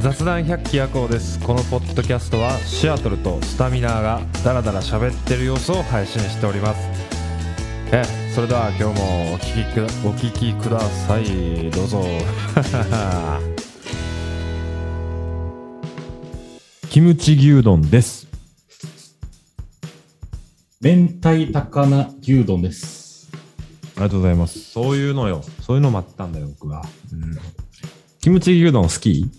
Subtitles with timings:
[0.00, 1.38] 雑談百鬼夜行です。
[1.40, 6.80] このポッドキャストはシアトルとスタミナーがダラダラ喋ってる様子を配信しております。
[7.92, 8.02] え
[8.34, 11.70] それでは今日もお聞きくお聞きください。
[11.70, 12.02] どうぞ。
[16.88, 18.26] キムチ牛丼です。
[20.80, 22.91] 明太高菜牛丼です。
[23.96, 24.58] ありがとうございます。
[24.60, 25.42] そういうのよ。
[25.60, 26.82] そういうの待ったんだよ僕は、
[27.12, 27.38] うん、
[28.20, 29.30] キムチ牛丼好き？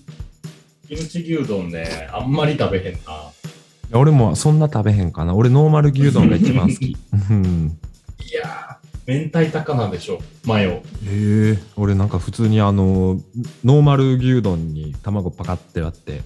[0.87, 3.99] キムチ牛丼ね、あんまり食べへんな。
[3.99, 5.33] 俺もそんな食べへんかな。
[5.35, 6.95] 俺ノーマル牛丼が一番好き。
[7.29, 7.77] うん。
[8.19, 10.71] いやー、明太高菜でしょ、マヨ。
[10.71, 13.19] へえ俺なんか普通にあの
[13.63, 16.21] ノーマル牛丼に卵パカって割って。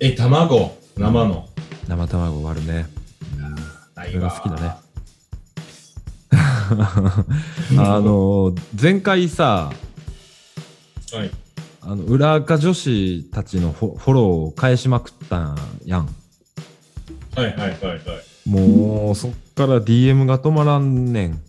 [0.00, 1.48] え、卵、生の。
[1.88, 2.86] 生卵割るね。
[3.94, 4.85] それが好きだね
[7.78, 9.72] あの前回さ
[11.12, 11.30] はい。
[11.88, 16.08] あの裏垢女子たちのフォローを返しまくったんやん
[17.36, 18.00] はいはいはいはい。
[18.48, 21.40] もうそっから DM が止まらんねん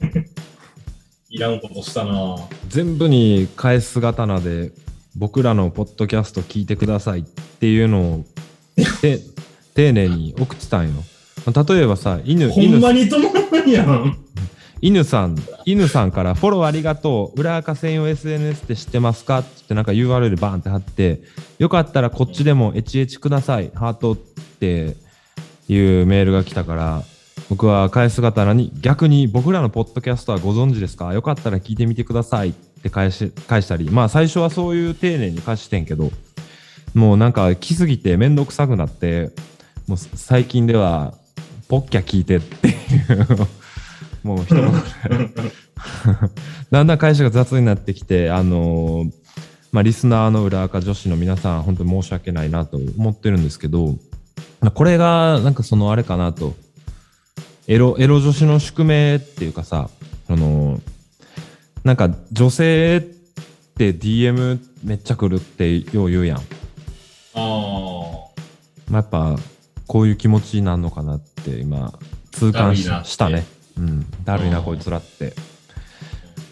[1.30, 2.36] いらんことしたな
[2.68, 4.72] 全部に返す刀で
[5.14, 8.24] 僕らのポッドキャスト聞いてくださいっていうのを
[9.00, 9.20] て
[9.74, 11.04] 丁寧に送ってたんよ
[11.46, 14.16] 例えばさ犬ほん犬まに止まらんやん。
[14.82, 19.38] 犬さん犬さんからフォローありがとう裏垢専用 SNS って知ってますか？
[19.38, 21.22] ってなんか URL バーンって貼って
[21.58, 24.96] よかったらこっちでもエチエチくださいハートって
[25.68, 27.02] いうメールが来たから
[27.48, 31.14] 僕は返す刀に逆に僕らのポッドキャストはご存知ですか？
[31.14, 36.10] よかったら聞いてみてくださいって返し返したりまあ最初はそういう丁寧に返してんけど
[36.92, 39.30] もうなんか来すぎてめんどくさくなって
[39.86, 41.14] もう最近では
[41.68, 42.76] ポッキャ聞いてっていう。
[44.22, 44.72] もう一言で。
[46.70, 49.12] だんだん会社が雑になってきてあのー
[49.72, 53.88] まあリスナーの裏垢女子の皆さん本当に申し訳ないなと思ってるんですけど
[54.60, 56.54] まあこれがなんかそのあれかなと。
[57.68, 59.90] エロエロ女子の宿命っていうかさ
[60.28, 60.80] あのー
[61.84, 63.00] なんか女性っ
[63.76, 66.42] て DM めっちゃ来るってよう言うやん、あ
[68.90, 69.36] まあ、やっぱ
[69.86, 71.98] こういう気持ちになるのかなって今
[72.32, 73.44] 痛感したね
[73.78, 75.34] うんだるいなうんこいつらって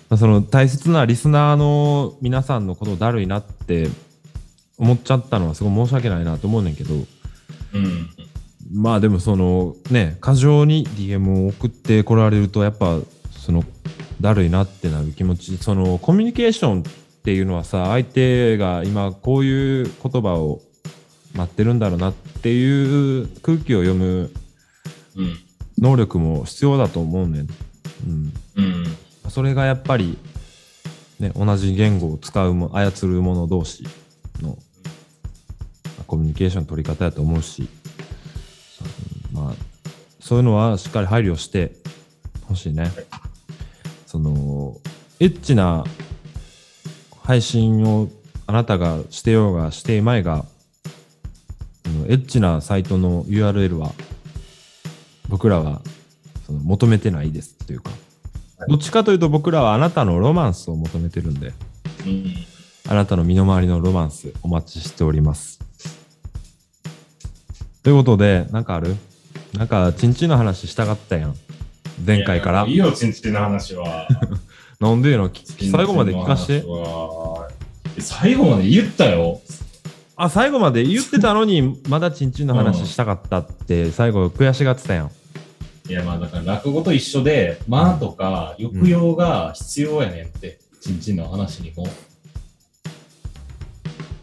[0.09, 3.89] まあその大切なリスナーの皆さんのことだるいなって
[4.79, 7.07] 思っちゃったのはすごい申し訳ないなと思うねんけどー。
[7.75, 8.11] うん。
[8.73, 12.99] まあでもそのね過剰に DM を送ってこられるとやっぱ
[13.31, 13.63] その
[14.21, 16.83] だるいなってなる気持ちそのコミュニケーションっ
[17.23, 20.63] ていうのはさ相手が今こういう言葉を
[21.35, 24.44] 待ってるんだろうなっていう空気を読むうん。
[25.79, 27.49] 能力も必要だと思うねん、
[28.07, 29.31] うん、うん。
[29.31, 30.19] それがやっぱり、
[31.19, 33.85] ね、同じ言語を使うも操る者同士
[34.43, 34.59] の
[36.07, 37.69] コミュニケーションの取り方やと思うし、
[39.33, 39.55] うんまあ、
[40.21, 41.73] そういうのはしっかり配慮して
[42.47, 42.91] ほしいね。
[44.07, 44.77] その
[45.19, 45.85] エッチな
[47.23, 48.09] 配信を
[48.47, 50.45] あなたがしてようがしていまいが、うん
[52.07, 53.93] エッチなサイトの URL は
[55.29, 55.81] 僕らは
[56.47, 57.91] その求めてないですっていうか、
[58.69, 61.53] どっちかというと僕らはあなたのロマンスを求めてるんで、
[62.07, 62.35] うん。
[62.89, 65.61] あなたの身の回りのロマンスお待ちしております。
[67.83, 68.97] ということで、なんかある？
[69.55, 71.37] なんか、チンチンの話したかったやん。
[72.05, 72.73] 前回からい。
[72.73, 74.09] いよ、チンチンの話は。
[74.81, 76.65] なんでのき最後まで聞かして
[78.01, 79.41] 最後まで言ったよ。
[80.17, 85.11] あ、最後まで言ってたのに、まだチンチンの話したかったって、最後悔しがってたやん。
[85.89, 91.87] いや、まあだから落語と一緒で、間とか抑揚が必要やねんって、チンチンの話にも。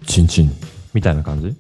[0.05, 0.51] チンチン。
[0.93, 1.55] みたいな感じ？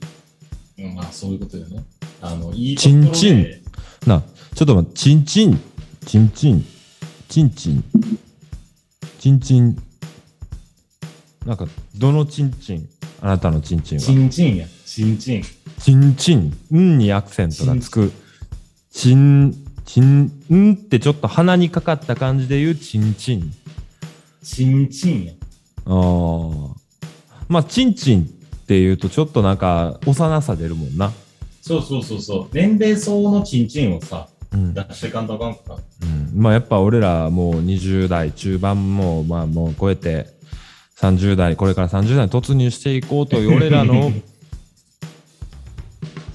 [0.83, 1.83] うん、まあそういうことよね。
[2.21, 3.61] あの、いいチンチンところで
[4.07, 4.23] な、
[4.55, 5.61] ちょっと待って、チンチン、
[6.05, 6.65] チンチン、
[7.27, 7.83] チンチン、
[9.19, 9.77] チンチン。
[11.45, 11.67] なんか、
[11.97, 12.89] どのチンチン？
[13.21, 14.03] あなたのチンチンは？
[14.03, 14.65] チンチンや。
[14.85, 15.43] チンチン。
[15.79, 18.11] チンチン、んにアクセントがつく。
[18.91, 23.53] チン、チン、んってちょっと鼻にかかった感じで言うチンチン。
[24.43, 25.33] チンチンや。
[25.85, 27.05] ああ。
[27.47, 28.25] まあ、チンチンっ
[28.65, 31.11] て言うとちょっとなんか、幼さ出るもんな。
[31.61, 32.47] そうそうそうそう。
[32.51, 34.73] 年齢層のチンチンをさ、うん。
[34.73, 35.75] 出してかんとあかんから。
[35.75, 40.27] うん、まあやっぱ俺らもう20代中盤もまあもう超えて
[41.01, 44.11] 30代これから30代に突入していこうという俺らの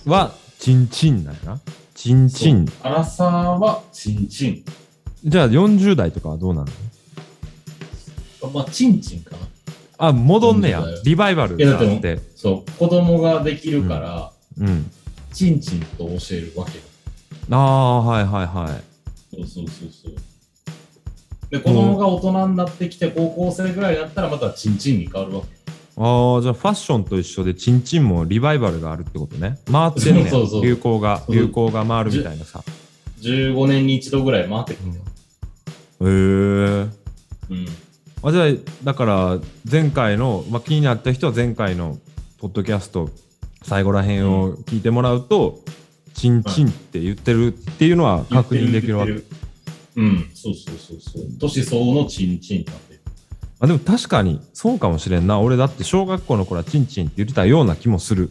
[0.07, 1.61] はチンチンなんやな
[1.95, 2.67] チンチン。
[2.83, 3.29] アラサー
[3.59, 4.65] はチンチン。
[5.25, 6.65] じゃあ40代とかはどうな
[8.43, 8.51] の？
[8.53, 9.39] まあ、チンチンかな。
[9.99, 10.85] あ、戻んねや。
[11.05, 12.21] リバイバルだって。
[12.37, 14.91] そう、子供ができるから、うん。
[15.33, 16.85] チンチンと教えるわけよ。
[17.51, 19.37] ああ、はいはいはい。
[19.37, 20.15] そうそうそうそう。
[21.51, 25.49] で、子供が大人になってきて、高校生ぐらいになったら、またチンチンに変わるわけ。
[25.99, 29.59] ああ、じゃあファッションと一緒で、チンチンもリバイバルがあるってことね。
[29.71, 32.63] 回ってんねん そうそう流行が、流行が回るみたいなさ。
[33.23, 34.95] 15年に一度ぐらい回ってくるよ。
[36.01, 36.89] へえ。
[37.51, 37.67] うん。
[38.23, 38.49] あじゃあ、
[38.85, 39.39] だから、
[39.71, 41.99] 前回の、まあ、気になった人は前回の
[42.39, 43.09] ポッドキャスト、
[43.63, 45.61] 最後らへんを聞いてもらうと、
[46.13, 49.13] チンチンって言ってるっていうのは確認できるわけ。
[49.13, 49.36] 言ってる
[49.97, 51.39] うん、そうそうそうそう。
[51.39, 53.01] 年相応のチンチンになってる。
[53.59, 55.41] あでも確かにそうかもしれんな。
[55.41, 58.31] 俺だって小学校の頃はチンチンって言ってたような気もする。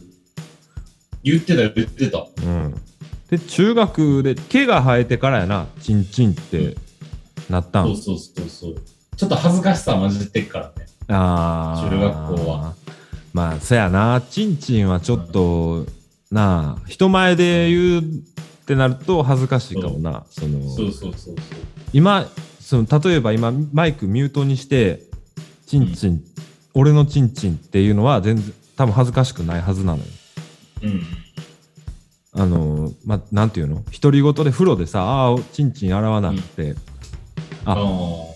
[1.24, 2.26] 言ってたよ、言ってた。
[2.42, 2.74] うん。
[3.28, 6.76] で、中学で毛が生えてからやな、チンチンって
[7.50, 7.86] なったん。
[7.86, 8.76] そうそうそうそう。
[9.16, 10.86] ちょっと恥ずかしさ混じってっからね。
[11.08, 11.90] ああ。
[11.90, 12.74] 中学校は。
[13.32, 14.22] まあ、そやな。
[14.30, 15.86] チンチンはちょっと、
[16.30, 18.02] なあ、人前で言う
[18.66, 20.24] ってなると恥ずかしいかもな。
[20.28, 21.34] そのそうそうそうそう。
[21.92, 22.26] 今、
[22.58, 25.02] その例えば今、マイクミュートにして、
[25.68, 26.20] チンチン、
[26.74, 30.04] 俺のチンチンっていうのは全然、多分恥ずかしくないはずなのよ。
[30.82, 31.02] うん。
[32.32, 33.84] あの、まあ、なんていうの？
[34.02, 36.74] 独り言で風呂でさ、ああ、チンチン洗わなくて、
[37.64, 37.78] あああ。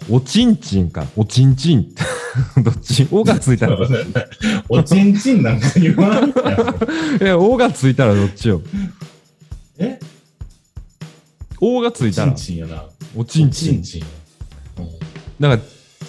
[0.09, 1.93] おちんちんか、おちんちん。
[2.63, 3.09] どっち？
[3.11, 3.77] おがついたら、
[4.71, 6.75] おちんちんなんか言わんやろ。
[7.21, 8.63] え、おがついたらどっちよ。
[9.79, 9.99] え？
[11.61, 12.85] おがついちたらん、ちんやな。
[13.17, 13.83] おちんちん。
[13.83, 14.03] ちん。
[14.03, 14.09] うん
[15.41, 15.63] だから、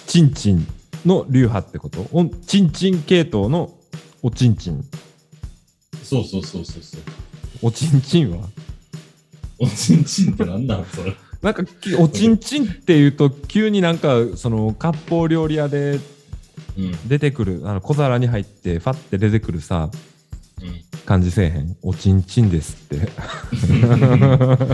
[0.06, 0.66] ちんちん
[1.06, 2.06] の流派ってこと？
[2.12, 3.74] おちんちん系統の
[4.22, 4.84] おちんちん。
[6.02, 7.00] そうそうそうそうそう。
[7.62, 8.48] おちんちんは？
[9.58, 11.14] おちんちんってなんなんそれ。
[11.40, 15.98] なんか、きおちんちんっていうと、急になんか、その、割烹料理屋で
[16.76, 16.84] うん。
[16.84, 17.08] うん。
[17.08, 19.90] 出てくる、あの小皿に入って、ファって出てくるさ、
[21.04, 21.76] 感じせえへん。
[21.82, 22.96] おちんちんですって。
[22.96, 24.66] なんか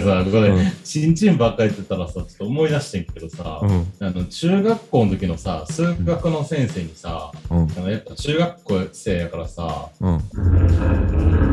[0.00, 3.92] さ、ここでうん、ちんちんばっかり言ってたらさ、ちょっと思い出してんけどさ、うん。
[4.00, 7.90] あの、中学校の時のさ、数学の先生にさ、うん。
[7.90, 10.18] やっぱ中学校生やからさ、うん。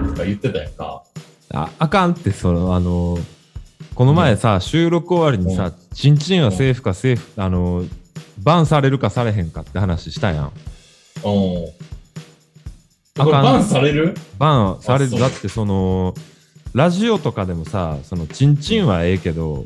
[0.09, 1.03] とか言ってたやんか。
[1.53, 3.17] ああかんって、その、あの、
[3.93, 7.85] この前さ、収録終わりにさ、ちんちんはセーフかセーフ、あの、
[8.39, 10.51] バンされるかされへんかって話したやん。
[13.17, 13.21] うん。
[13.21, 14.15] あかんこれバンされる？
[14.37, 16.13] バンされる、だってその、
[16.73, 19.65] ラジオとかでもさ、その、ちんちんはええけど、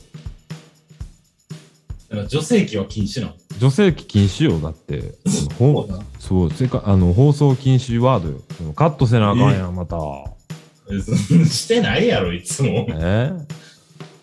[2.10, 3.34] だから女性器は禁止なの？
[3.60, 5.16] 女性器禁止よ、だって。
[5.30, 5.74] その？
[5.74, 8.42] ほんそう、せかあの放送禁止ワードよ。
[8.58, 9.98] そのカットせなあかんやん、また。
[10.92, 12.88] えそしてないやろ、いつも。
[12.90, 13.32] え？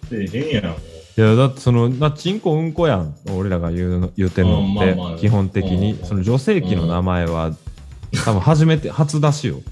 [0.09, 0.65] してへんやん。
[0.67, 0.77] もう
[1.19, 3.17] いや、だってその、な、ちんこうんこやん。
[3.31, 6.03] 俺らが言うの、言うてんのって、うんまあまあ基本的にう。
[6.03, 7.53] んその女性器の名前は、
[8.25, 9.63] 多分初めて、初出しよ。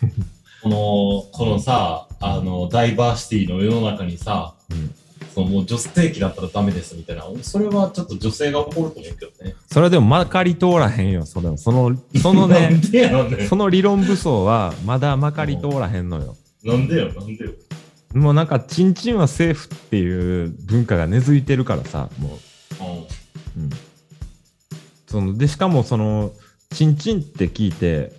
[0.62, 4.94] この、このさ、あの、ダイバーシティの世の中にさ、うん
[5.34, 9.54] そのもう女性器だったらダメですみたいな、それはちょっと女性が怒ると思うけどね。
[9.70, 11.24] それでもまかり通らへんよ。
[11.24, 13.54] それその、その なねん、でやろねそ。
[13.54, 16.36] の理論武装はまだまかり通らへんのよ。
[16.64, 17.52] なんでよ、なんでよ。
[18.12, 23.60] もうなんか、チンチンはセーフっていう文化が根付いてるからさ、もう。
[23.60, 23.70] ううん。
[25.06, 26.32] その、で、しかもその、
[26.74, 28.12] チンチンって聞いて、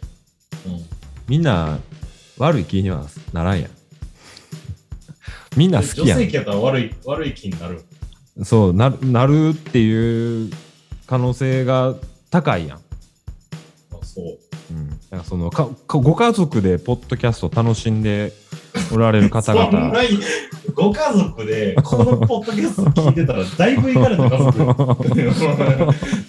[0.68, 0.72] ん。
[0.72, 0.86] うん。
[1.28, 1.80] みんな
[2.38, 3.72] 悪い気にはならんやん。
[5.56, 6.20] みんな好きやん。
[6.20, 7.82] 女性器やったら悪い、悪い気になる。
[8.44, 10.52] そうな、なるっていう
[11.08, 11.96] 可能性が
[12.30, 12.78] 高いやん。
[12.78, 12.82] あ、
[14.02, 14.38] そう。
[14.72, 14.90] うん。
[14.90, 18.32] だからそのかか、ご家族でポッドキャスト楽しんで
[18.94, 19.94] おられる方そん々。
[20.74, 24.66] ご家族で、このポッドキャスト聞いてたら、だいぶいかれた家族。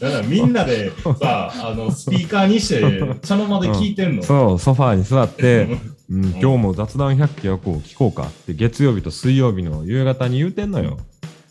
[0.00, 0.90] だからみんなで
[1.21, 4.23] さ、あの、スピーカーにして、茶の間で聞いてんの。
[4.23, 5.69] そう、ソファーに座って、
[6.11, 10.99] うん、ん今日も雑談百鬼夜行聞こうかって月曜日と水曜日の夕方に言うてんのよ。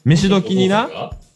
[0.06, 0.90] 飯時にな、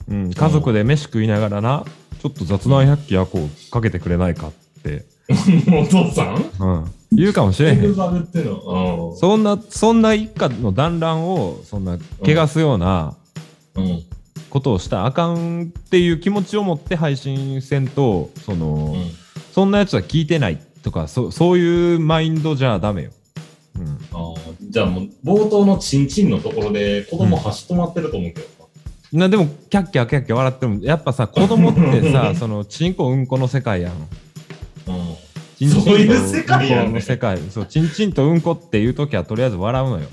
[0.08, 1.86] うん、家族で飯食いながらな、
[2.22, 4.52] ちょっと雑談百鬼夜行かけてくれないかっ
[4.84, 5.06] て、
[5.72, 6.36] お父さん？
[6.60, 7.96] うん、言うかもしれへん。
[7.96, 13.16] そんな、そんな一家の団らんを、そんな、汚すような
[13.76, 13.86] うん。
[13.86, 14.04] うん。
[14.50, 23.12] ことをしたらあかんっていう気持ちを持って配信せんと、その、うんそんなやつは聞いてないとか、そそういうマインドじゃダメよ。
[23.80, 23.88] うん。
[24.12, 28.48] あーじゃあもう、冒頭のチンチンのところで子供走止まってると思うけど
[29.18, 33.94] なでも、キャッキャキャッキャ笑っても、やっぱさ、子供ってさ、 その、チンコうんこの世界やん。
[34.88, 34.94] な。
[34.94, 35.16] うん。
[35.58, 37.38] チンチンとそういう世界やねうんこの世界。
[37.50, 40.08] そう、チンチンとうんこっていう時はとりあえず笑うのよ。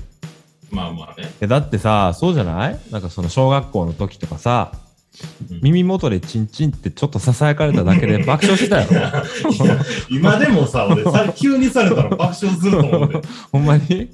[0.71, 1.31] まあまあね。
[1.41, 2.79] えだってさ、そうじゃない？
[2.91, 4.73] なんかその小学校の時とかさ、
[5.61, 8.89] 耳元でチンチンってちょっとささやかれただけで 爆笑したよ。
[8.91, 9.79] いや
[10.11, 13.21] 今でもさ、俺さ、急にされたら爆笑すると思うんで。
[13.53, 14.09] ほんまに？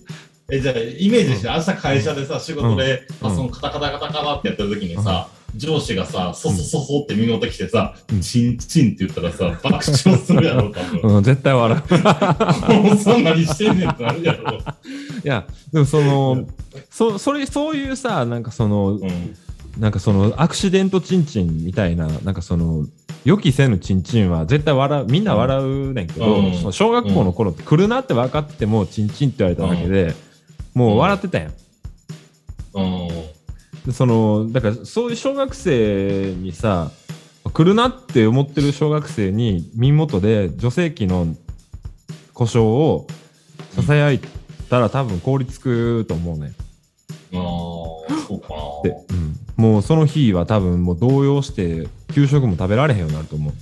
[0.51, 11.01] え、じゃあ、イメージして、明日会社でさ、仕事でパソコンカタカタカタカタってやってる時にさ、上司がさ、そそそそって耳元来てさ、うんチンチンって言ったらさ、爆笑するやろ、多分。
[11.17, 12.73] うん、絶対笑う。
[12.83, 14.59] もうそんなにしてんねんってなるやろ。
[14.59, 14.61] い
[15.25, 16.47] や、でもその、
[16.91, 19.37] そそれそういうさ、なんかその、うん。
[19.79, 22.87] なんかそのアクシデントチンチンみたいな、なんかその、
[23.25, 30.15] 予期せぬチンチンは絶対笑う、みんな笑うねんけど、うんその小学校の頃って来るなって分かってても、チンチンって言われただけで、
[30.75, 31.53] もう笑ってたやん。
[32.75, 33.09] うん。
[33.87, 36.91] でそのだからそういう小学生にさ
[37.53, 41.35] 来るなって思ってる小学生に耳元で女性器の
[42.35, 43.07] 故障を
[43.73, 44.21] ささやい
[44.69, 46.53] たら多分凍りつくと思うね。
[47.33, 47.41] ああ、
[48.27, 48.49] そうか
[48.85, 53.55] で、うん、もうその日は多分もう動揺して給食も食べられへんようになると思う、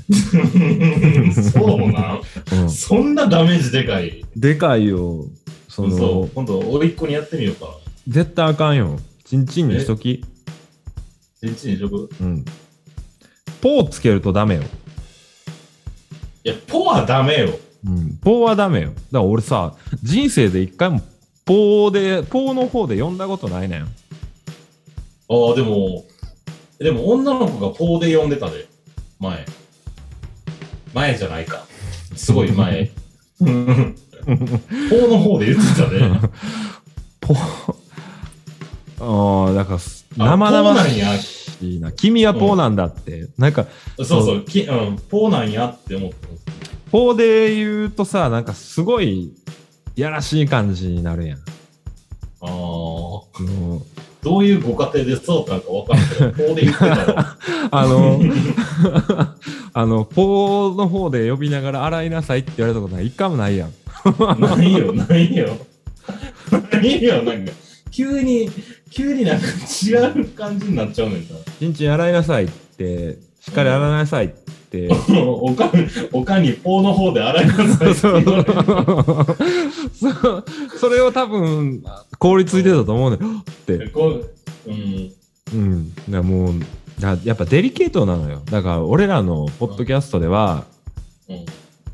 [1.33, 1.33] な。
[1.43, 2.21] そうなん。
[2.63, 4.25] うん、そんなダメージでかい？
[4.37, 5.27] でかいよ
[5.69, 6.31] そのそう。
[6.35, 7.73] 今度、甥っ子にやってみようかな。
[8.09, 10.25] 絶対あかんよチンチンにしとき
[11.41, 12.09] チンチンにしとく？
[12.21, 12.45] うん
[13.61, 14.63] ポーつけるとダメよ
[16.45, 17.59] いや、ポはダメよ。
[17.85, 18.91] うん、ポーはダメよ。
[18.91, 21.01] だから俺さ、人生で一回も
[21.45, 23.83] ポーで、ポーの方で読んだことないねん。
[23.83, 23.89] ああ、
[25.57, 26.05] でも、
[26.79, 28.69] でも女の子がポーで呼んでたで。
[29.19, 29.45] 前。
[30.95, 31.67] 前じゃないか。
[32.15, 32.93] すごい前。
[33.41, 35.99] ポーの方で言ってたで。
[37.21, 37.76] ポー、
[39.01, 40.85] ああ、だからす、あ生々
[41.19, 41.93] しいな。
[41.93, 43.29] 君はポーなんだって。
[43.37, 43.67] なんか、
[43.99, 46.45] そうそう、きうん、ポーなんやって思ってます。
[46.91, 49.33] ポーで言うとさ、なんかすごい、
[49.97, 51.39] やらしい感じになるやん。
[51.39, 53.27] ああ、も
[53.79, 53.83] う
[54.23, 57.37] どういうご家庭でそうなんかわからんけど、ポーで言ってたら。
[57.71, 58.21] あの、
[59.73, 63.07] あの、ポーの方で呼びながら洗いなさいって言われたことない。
[63.07, 63.73] 一回もないやん。
[64.41, 65.57] ないよ、ないよ。
[66.73, 67.53] ないよ、なんか、
[67.97, 68.51] 急に、
[68.91, 71.29] 急になんか違う感じになっちゃうねんな。
[71.59, 74.91] ちんちん洗いなさいって、しっかり洗いなさいって。
[75.17, 75.71] おかん、
[76.13, 78.53] おかんにポーの方で洗いなさいってそう言われる。
[79.95, 80.45] そう
[80.79, 81.83] それを多分
[82.19, 84.31] 凍りついてたと思うねんってこう、
[84.67, 85.13] うん。
[85.55, 86.55] うんだもう
[87.01, 90.65] だやっぱデリケートなのよだから俺らのポッドキャストでは
[91.31, 91.47] うん。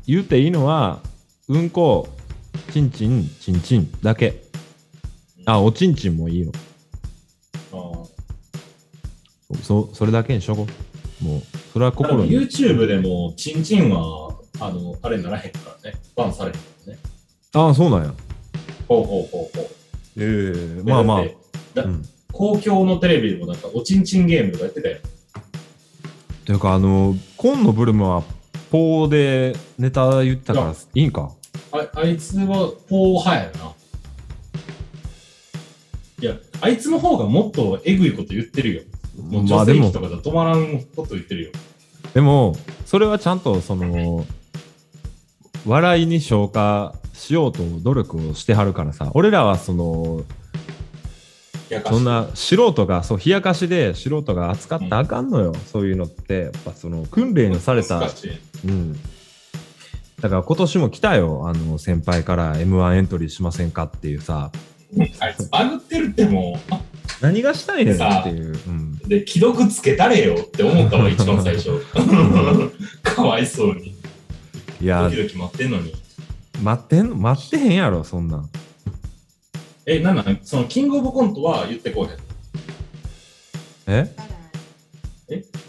[0.05, 0.99] 言っていいのは
[1.47, 2.09] うんこ
[2.73, 4.42] ちんちんちんちんだけ
[5.45, 6.51] あおちんちんもいいの
[7.73, 10.67] あそそれだけにしとこ
[11.21, 15.97] うもうそれは心に YouTube でも、チンチンは、あの、あれにならへんからね。
[16.15, 16.99] バンされへんからね。
[17.53, 18.13] ああそうなんや
[18.87, 19.67] ほうほうほうほう。
[20.17, 21.23] ええまあまあ、
[22.31, 24.97] 公共のテレビでもなんか、おちんちんゲームとかやってたよ。
[26.45, 28.21] というかあの紺のブルムは
[28.69, 31.31] ポーでネタ言ってたからいいんか？
[31.71, 33.71] ああいつはポー派やな。
[36.23, 38.81] いや、あいつの方がもっとえぐいこと言ってるよ。
[39.29, 41.51] もう女性器とかじゃ止まらんこと言ってるよ。
[42.13, 44.25] でも、それはちゃんと、その、
[45.65, 50.23] 笑いに消化しようと努力をしてはるからさ、俺らはその、
[51.89, 56.39] そんな素人が、そう、冷やかしで素人が扱ったらあかんのよ、そういうのって。
[56.39, 57.99] やっぱその、訓練された
[58.65, 58.93] うん。
[60.21, 64.53] だから今年も来たよ、あの、先輩から M1 エントリーしませんかっていうさ、
[65.19, 66.73] あいつバグってるってもう、
[67.21, 68.53] 何がしたいねんっていう。
[68.67, 68.97] うん。
[68.99, 71.79] で、既読つけたれよって思ったわ、一番最初。
[73.03, 73.95] かわいそうに。
[74.81, 75.95] いやドキ、ドキ待ってんのに。
[76.61, 77.15] 待ってんの？
[77.15, 78.49] 待ってへんやろ、そんなん。
[79.85, 80.39] え、なんなん？
[80.43, 82.07] その、キングオブコントは言ってこ
[83.87, 84.05] うへん。
[84.05, 84.15] え？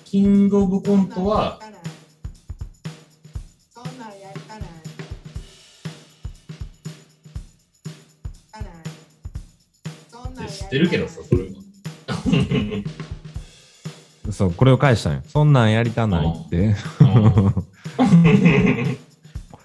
[0.04, 1.58] キングオブコントは、
[10.74, 11.50] ってるけどさ、それは。
[14.32, 15.22] そう、これを返したんよ。
[15.28, 16.74] そんなんやりたないって。
[17.00, 17.54] うん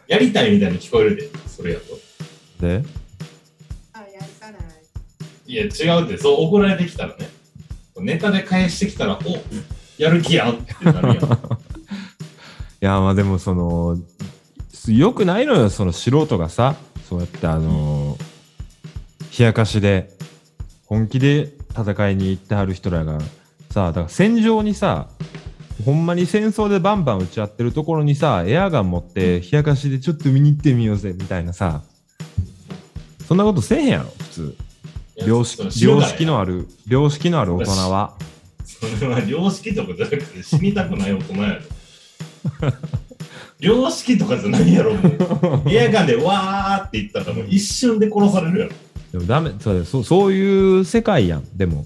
[0.08, 1.86] やりたいみたいに聞こえるで、それやと。
[2.60, 2.84] で？
[3.94, 4.62] あやりたない。
[5.46, 5.68] いや、違
[6.02, 7.30] うって、そう怒られてきたらね。
[8.00, 11.18] ネタで返してきたら、おやる気やんってなるやん。
[11.18, 11.20] い
[12.80, 13.98] や、まあでもその、
[14.88, 16.76] よくないのよ、その素人がさ、
[17.08, 18.18] そうやってあの
[19.38, 20.19] 冷やかしで、
[20.90, 23.20] 本気で戦いに行ってはる人らが、
[23.70, 25.08] さ、だから戦場にさ、
[25.86, 31.84] ほんまに戦争でバンバン撃ち合ってるところにさ、エアガン持って冷やかしでちょっと見に行ってみようぜ、みたいなさ、
[33.28, 34.56] そんなことせえへんやろ、普通。
[35.28, 38.16] 良識良識のある、良識のある大人は。
[38.66, 41.62] それは良識とかじゃなくて死にたくない大人やろ。
[43.60, 45.70] 良識とかじゃないやろ、もう。
[45.70, 48.72] エアガンでわーって言ったらもう一瞬で殺されるやろ。
[49.12, 51.86] でもダメそうそうそういう世界やんでも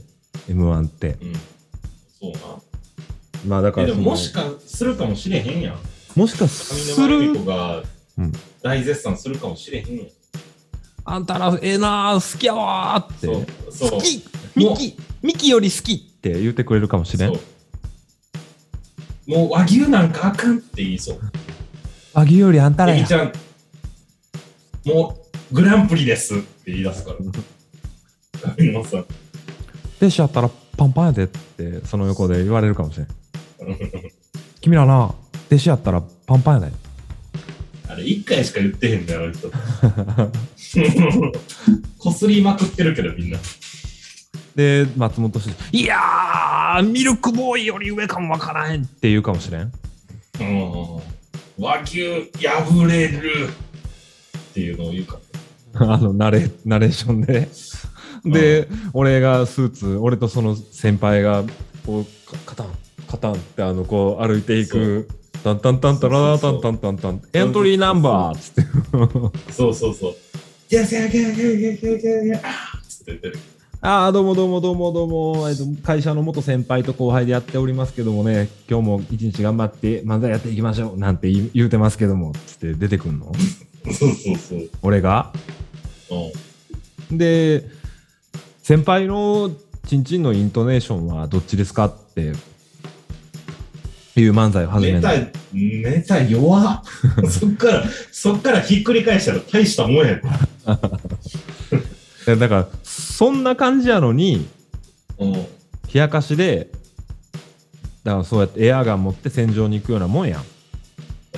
[0.50, 1.34] m 1ってうん。
[1.34, 2.40] そうな。
[3.48, 6.20] まあだかえらでももしかするかもしれへんやん。
[6.20, 7.34] もしか上する？
[7.36, 7.84] 子が
[8.18, 10.08] うん大絶賛するかもしれへんやん。
[11.06, 13.92] あんたらええなー好きやわーってそう。
[13.92, 14.24] 好き
[14.56, 17.30] ミキミキより好きって言ってくれるかもしれん
[19.28, 21.20] もう和牛なんかあかんって言いそう。
[22.14, 23.34] 和牛よりあんたらやエビちゃん、
[24.86, 25.18] も
[25.52, 27.18] うグランプリですって言い出すから。
[28.56, 29.06] 上沼さん。
[29.98, 33.08] 弟子やったらパンパンやでってその横で言われるかもしれん
[34.60, 35.14] 君らな
[35.48, 36.76] 弟子やったらパンパンやで
[37.88, 39.52] あれ、一回しか言ってへんだよ、あの人。
[42.00, 43.38] こすりまくってるけど、みんな。
[44.56, 49.72] で松本氏いやーミルクボーイより上かもわからへんって言うかもしれん
[50.40, 51.02] うん
[51.58, 53.50] 和牛破れる
[54.38, 55.18] っていうのを言うか
[55.76, 57.50] あのナレナレーションで
[58.26, 61.44] で、俺がスーツ俺とその先輩が
[61.86, 62.68] こうかカタン
[63.08, 65.08] カタンってあのこう歩いていく
[65.44, 68.64] タンタンタンタララタンタンタンタンエントリーナンバーっつっ
[69.46, 70.16] てそうそうそう。
[70.70, 73.38] ギャギャギャギャギャギャギャギャあーつってる。
[73.82, 83.34] ああ、どうもどうもどうもどうも、えっと、会社の元先輩と後輩でやっておりますけどもね、今日も一日頑張って漫才やっていきましょうなんて言うてますけども、つって出てくんの
[83.84, 84.70] そうそうそう。
[84.82, 85.63] 俺がうん
[87.12, 87.66] で、
[88.62, 89.52] 先輩の
[89.88, 92.34] チンチンのイントネーションはどっちですかって
[94.16, 95.32] いう漫才を始めるネ
[96.08, 96.84] タ、弱っ
[97.30, 100.22] そっから、そっからひっくり返したら大したもんやで。
[102.36, 104.48] だから、そんな感じやのに、
[105.20, 105.34] うん。
[105.34, 105.48] 冷
[105.94, 106.70] やかしで、
[108.04, 110.44] だからそうやってエアガン持って戦場に行くようなもんやん。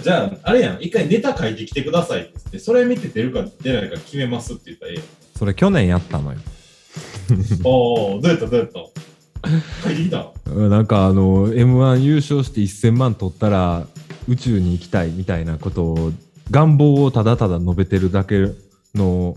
[0.02, 2.22] じゃあ、あれやん、一回ネタ書いてきてください。
[2.22, 5.02] って言って、それ見て出るか出ないか決めますって言ったらええ
[5.38, 6.38] それ去年やったのよ。
[7.64, 8.80] おお、どうやったどうやった？
[9.84, 10.32] 書いてきた？
[10.48, 13.86] うんなんかあの m 1優勝して1000万取ったら
[14.28, 16.12] 宇宙に行きたいみたいなことを
[16.52, 18.48] 願望をただただ述べてるだけ
[18.94, 19.36] の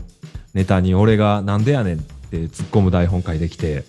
[0.55, 3.85] ネタに俺がなんでやねんって突っ込む台本書いてきて。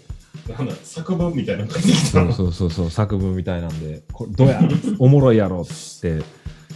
[0.48, 2.32] なんだ、作文みたいなの書いてきたそうの。
[2.34, 4.62] そうそうそう作文みたいなんでこれどうや
[4.98, 5.62] おもろいやろ？
[5.62, 6.22] って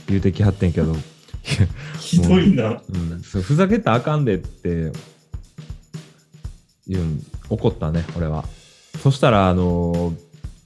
[0.07, 0.95] 言うてきはってんけど、
[1.99, 2.81] ひどいな。
[2.89, 4.91] うん、そうふざけたらあかんでって
[6.87, 8.45] 言うん怒ったね俺は。
[9.01, 10.13] そしたらあの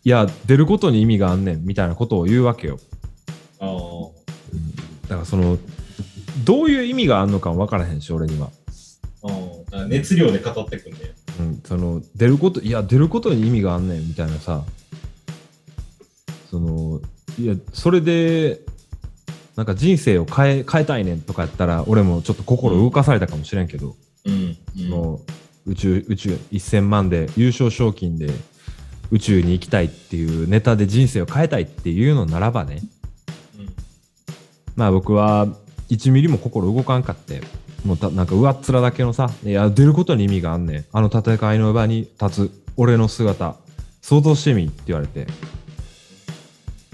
[0.04, 2.80] いや出ることに意味があんねんみたいなことを言うわけよ。
[3.60, 3.78] ああ。
[5.10, 5.58] だからその
[6.44, 8.52] どういう意味があんのか分からへんし俺には、
[9.24, 11.00] ああ熱量で語ってくんね。
[11.40, 14.64] うん、その出ることいや出ることに意味があんねんみたいなさ。
[16.50, 17.02] その
[17.38, 18.62] いやそれで
[19.58, 24.56] なんか人生を変え変えたいねんとかやったら俺もちょっと心動かされたかもしれんけど、うん。
[24.80, 25.22] うん、も
[25.66, 28.30] う宇宙宇宙1000万で優勝賞金で
[29.10, 32.82] 宇宙に行きたいっていうネタで人生を変えたいっていうのならばね
[33.58, 33.70] うん。
[34.76, 35.48] まあ僕は
[35.90, 37.42] 1ミリも心動かんかって
[37.84, 40.86] もうたなんか上っ面だけのさいや出ることに意味があんねん。
[40.94, 43.56] あの戦いの場に立つ俺の姿
[44.04, 45.26] 想像してみって言われて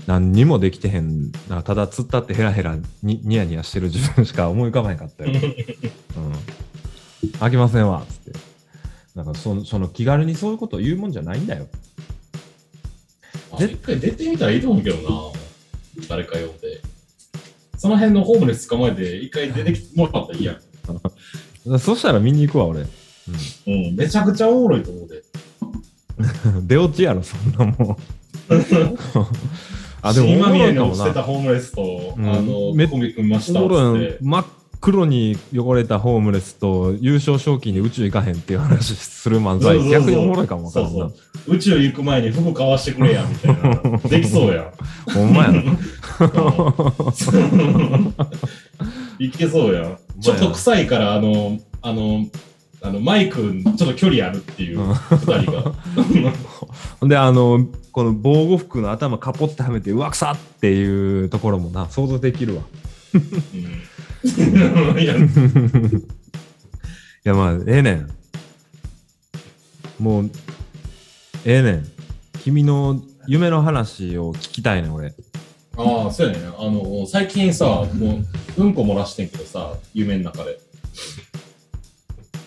[0.07, 8.53] 何にもできてへんなただ突っ立ってヘラヘラにニヤニヤしてる自分しか思い浮かばへんかったよ、 うん、飽きませんわっつって。
[9.15, 11.67] なんかそのその気軽にそういうことを言うもんじゃないんだよ。
[13.51, 16.07] あ一回出てみたらいいと思うけどな。
[16.09, 16.81] 誰か呼んで。
[17.77, 21.79] その辺のホームレス捕まえて、一回出てきてもらったらいいやん。
[21.79, 22.81] そしたら見に行くわ俺。
[22.81, 22.85] う
[23.69, 25.21] ん、めちゃくちゃおもろいと思うで。
[26.65, 27.97] 出落ちやろそんなもん
[30.03, 30.27] あでも
[30.91, 32.29] てたホームレスと、うん。
[32.29, 33.61] あの、めコンビ組みました。
[33.61, 34.45] 真っ
[34.83, 39.75] 黒に汚れたホームレスと優勝賞金で宇宙行かへんっていう話する漫才。
[39.75, 39.91] そうそうそう。
[39.91, 41.13] 逆におもろいかもそうそう。
[41.55, 43.97] 宇宙行く前に服買わしてくれやみたいな。
[43.99, 44.63] できそうや。
[44.63, 44.73] ん。
[45.09, 45.63] ほんまやな。
[49.19, 49.83] いけそうや。
[49.83, 49.97] ん。
[50.19, 52.27] ちょっと臭いから、あの、あの、
[52.85, 54.93] あのマイク、ちょっと距離あるっていううん。
[54.93, 55.61] 二人が。
[56.99, 62.63] ほ んであのこの防護服の頭カポってはめてうわくさっていうところもな想像できるわ。
[63.13, 64.99] うん。
[64.99, 65.15] いや。
[67.33, 68.09] まあええねん。
[69.97, 70.29] もう
[71.45, 71.85] ええねん。
[72.43, 75.13] 君の夢の話を聞きたいねん俺。
[75.77, 76.39] ああ、そうやね。
[76.57, 78.19] あの、最近さ、も
[78.57, 80.59] う、うんこ漏らしてんけどさ、夢の中で。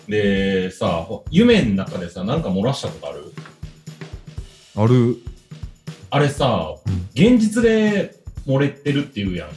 [0.09, 3.33] で、さ、夢の中でさ、なんか漏らしたことある？
[4.77, 5.16] ある。
[6.11, 7.09] あれさ、うん。
[7.14, 8.14] 現実で
[8.47, 9.49] 漏れてるって言うやん。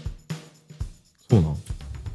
[1.29, 1.57] そうなん。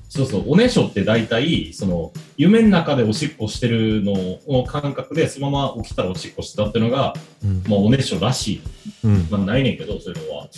[0.08, 7.62] そうそう、おねしょって大体、その、夢の中でおしっこしてるのの感覚で、そのまま起きたらおしっこしてたっていうのが、うん。
[7.68, 8.62] まあ、おねしょらしい。
[9.04, 9.26] うん。
[9.30, 10.48] まあ、ないねんけど、そういうのは。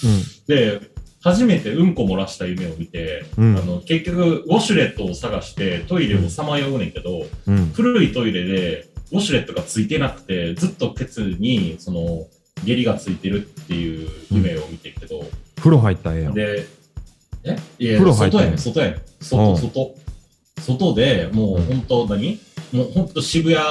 [0.47, 0.81] で、
[1.27, 3.57] 初めてうんこ漏らした夢を見て、うん。
[3.59, 7.73] あの結局、ウォシュレットを探してトイレをさまようねんけど、うん。
[7.75, 12.29] 古いトイレでウォシュレットがついてなくて、ずっとケツに、その、
[12.63, 15.25] 下痢がついてるっていう夢を見てるけど、
[15.57, 16.35] 風呂入ったらええやん。
[16.35, 16.67] で、
[17.43, 17.57] え？
[17.81, 18.95] いや、風呂入ったんや外やねん、外やねん。
[18.95, 19.57] う外、ん。
[19.59, 19.95] 外。
[20.61, 22.41] 外でもう本当何
[22.73, 23.65] もう本当渋谷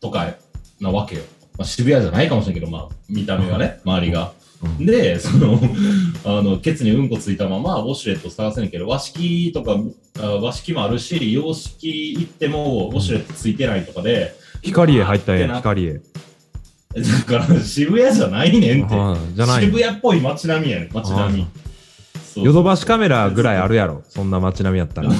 [0.00, 0.34] とか
[0.80, 1.22] なわけよ。
[1.56, 4.32] まあ、渋谷じゃないかもしれんけど、まあ、見た目がね、周りが。
[4.62, 5.60] うんで、その、
[6.24, 9.78] あの、ケツにうんこついたまま、ウォシュレットを探せねんけど、和式とか、
[10.20, 16.00] あ和式もあるし、洋式行っても、ウォシュレットついてないとかで、光へ入ったやんだ光へ
[17.26, 18.96] から、渋谷じゃないねんって。
[18.96, 21.46] うんじゃない渋谷っぽい街並みやねん、街並み。
[22.36, 24.02] ヨドバシカメラぐらいあるやろ。
[24.08, 25.08] そんな街並みやったら。
[25.12, 25.14] ヨ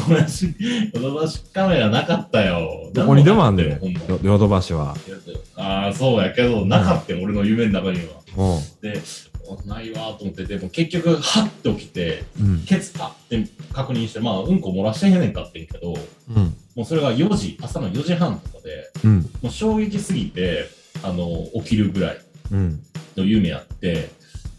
[1.01, 2.91] ドバシ、カメラなかったよ。
[2.93, 3.81] どこにでもあんねん。
[4.23, 4.95] ヨドバシは。
[5.57, 8.15] ああ、そうやけど、なかったよ、俺の夢の中には。
[8.37, 8.81] うん。
[8.81, 9.01] で、
[9.67, 12.61] ないわーと思って、でも結局、はって起きて、うん。
[12.65, 15.95] ケツパって確認して、まあ、うんこ漏らしてへんねんかってんけど、
[16.29, 16.55] うん。
[16.75, 19.31] もうそれが4時、朝の4時半とかで、うん。
[19.43, 20.69] もう衝撃すぎて、
[21.03, 22.19] あの、起きるぐらい
[22.53, 22.83] うん。
[23.17, 24.11] の夢やって、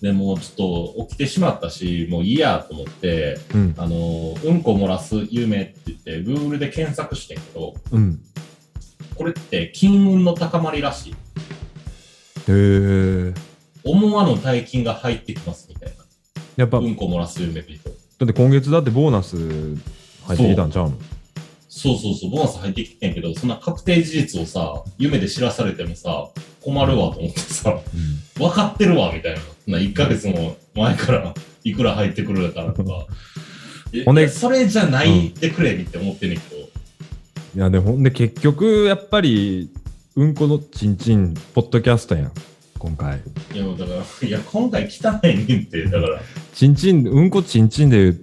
[0.06, 8.20] で、もうちょっと起きてしまったし、もういいやと思って、うんあの、うんこ漏らす夢って言って、Google で検索してんけど、うん
[9.16, 11.14] これって金運の高まりらしい。
[11.14, 11.16] へ
[12.48, 13.34] え
[13.84, 15.96] 思わぬ大金が入ってきますみたいな。
[16.58, 17.90] やっぱだうんこ漏らす夢見ると。
[17.90, 19.36] って今月だってボーナス
[20.28, 20.98] 入ってきたんちゃうの？
[21.78, 26.30] そうそうそう、ボーナス入ってきてんけど、そんな確定事実をさ、夢で知らされてもさ、
[26.64, 27.78] 困るわと思ってさ、
[28.38, 29.36] 分かってるわみたい
[29.68, 29.78] な。
[29.78, 31.34] な1ヶ月も前から
[31.66, 33.06] いくら入ってくるからとか。
[33.94, 36.68] えほんでそれじゃないでくれって思ってんねんけど、い
[37.56, 39.70] やでほんで結局やっぱり
[40.16, 42.32] うんこのちんちんポッドキャストやん
[42.80, 43.22] 今回
[43.54, 46.22] いや、もうだから、いや、今回汚いねんって、だから、
[46.54, 48.14] ちんちんうんこちんちんで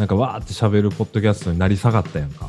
[0.00, 2.48] なんかわーって喋るポッドキャストになり下がったやんか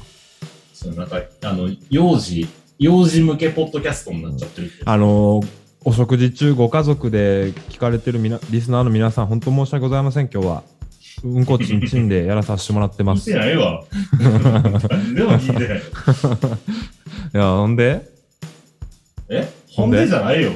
[0.74, 2.48] そのなんか、あの、幼児、
[2.80, 4.72] 幼児向けポッドキャストになっちゃってる。
[4.86, 5.48] あのー
[5.84, 10.64] お食事中ご家族で聞かれてるみなリスナーの皆さん本当申し訳ございません今日は
[11.24, 13.84] うんこちんちんでやらさせてもらってますていないわ。
[14.22, 15.82] でも聞いてない。
[17.34, 18.08] やほんで？
[19.30, 19.52] え？
[19.72, 20.52] ほんでじゃないよ。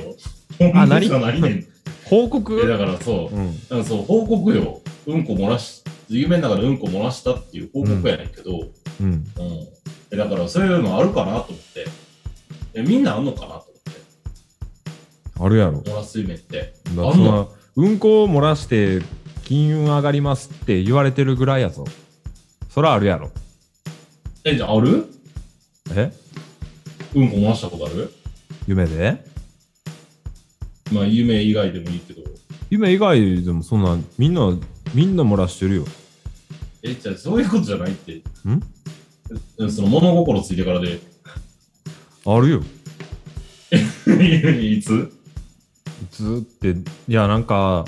[0.59, 1.65] ほあんでじゃないねん。
[2.03, 3.35] 報え、告だからそう。
[3.77, 4.79] うんそう、報告よ。
[5.07, 8.67] うんこ漏らし、夢の中でうんこ漏らしたっていう報告やねんけど、
[9.01, 9.07] うん。
[9.07, 9.23] うん
[10.11, 11.87] えだからそういうのあるかなと思って。
[12.75, 13.71] え、みんなあんのかなと思って。
[15.39, 16.73] あるやろ漏らす夢って。
[16.89, 17.51] あんの？
[17.75, 19.01] うんこを漏らして
[19.43, 21.85] 金運上がりますって言われてるぐらいやぞ
[22.69, 23.31] そらあるやろ
[24.43, 25.05] え、じゃあある？
[25.95, 26.11] え？
[27.15, 28.13] うんこ漏らしたことある？
[28.67, 29.25] 夢で？
[30.91, 32.21] まあ夢以外でもいいけど。
[32.69, 34.55] 夢以外でもそんなみんな
[34.95, 35.85] みんな漏らしてるよ
[36.81, 38.13] え、じゃあそういうことじゃないって。
[38.13, 38.21] ん？
[39.59, 41.01] えその物心ついてからで。
[42.25, 42.63] あるよ
[44.61, 45.11] いつ？
[46.11, 46.69] ずーって
[47.09, 47.83] いやなんか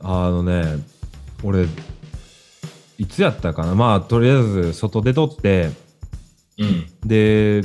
[0.00, 0.78] あのね
[1.42, 1.66] 俺
[2.98, 5.70] いつやったかなまあとりあえず外出とって
[6.58, 6.86] うん。
[7.04, 7.62] で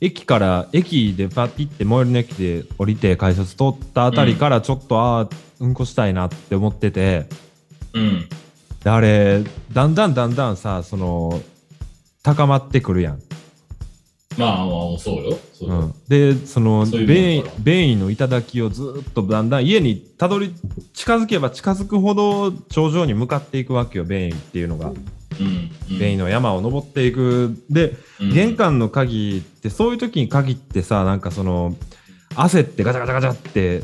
[0.00, 5.28] 駅から駅でパッて行って最寄りの駅で降りて改札通ったあたりからちょっと、ああ
[5.60, 7.26] うんこしたいなって思ってて
[7.92, 8.28] うん。
[8.82, 11.42] であれだんだんだんだんさその
[12.22, 13.22] 高まってくるやん、
[14.38, 15.38] まあまあ、そうよ。
[15.52, 15.74] そうよ。
[15.80, 20.54] うん、でその便意の頂をずーっとだんだん家にたどり
[20.94, 24.92] 近づけば近づくほど頂上に向かっていくわけよ便意っていうのが、
[25.40, 25.70] うん。
[25.90, 25.98] うん。
[25.98, 27.56] 便意の山を登っていく。
[27.70, 28.30] でうん。
[28.32, 31.74] 玄関の鍵ってそういう時に限ってさなんかその
[32.30, 33.82] 焦ってガチャガチャガチャって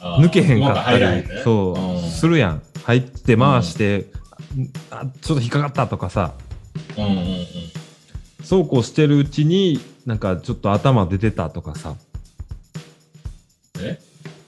[0.00, 1.28] 抜けへんかったり、ね。
[1.42, 2.10] そう、ん。
[2.10, 2.62] するやん。
[2.84, 4.06] 入って回して、
[4.90, 6.34] あちょっと引っかかったとかさ。
[6.98, 7.46] うんうんうん。
[8.44, 11.94] そうこうしてるうちになんかちょっと頭出てたとかさ。
[13.80, 13.98] え？